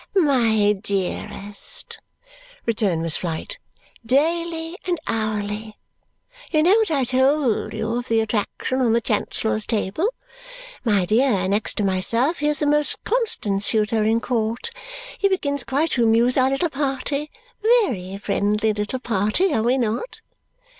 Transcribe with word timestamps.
"My 0.15 0.73
dearest," 0.73 1.99
returned 2.65 3.03
Miss 3.03 3.17
Flite, 3.17 3.59
"daily 4.03 4.75
and 4.87 4.99
hourly. 5.05 5.77
You 6.49 6.63
know 6.63 6.71
what 6.73 6.89
I 6.89 7.03
told 7.03 7.75
you 7.75 7.97
of 7.97 8.07
the 8.07 8.19
attraction 8.19 8.81
on 8.81 8.93
the 8.93 8.99
Chancellor's 9.01 9.67
table? 9.67 10.11
My 10.83 11.05
dear, 11.05 11.47
next 11.47 11.75
to 11.75 11.83
myself 11.83 12.39
he 12.39 12.47
is 12.47 12.57
the 12.57 12.65
most 12.65 13.03
constant 13.03 13.61
suitor 13.61 14.03
in 14.03 14.21
court. 14.21 14.71
He 15.19 15.27
begins 15.29 15.63
quite 15.63 15.91
to 15.91 16.03
amuse 16.05 16.35
our 16.35 16.49
little 16.49 16.69
party. 16.71 17.29
Ve 17.61 17.89
ry 18.11 18.17
friendly 18.17 18.73
little 18.73 18.97
party, 18.99 19.53
are 19.53 19.61
we 19.61 19.77
not?" 19.77 20.21